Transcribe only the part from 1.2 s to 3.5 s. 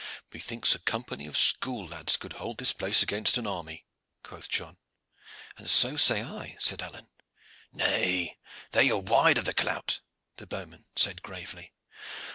of school lads could hold this place against an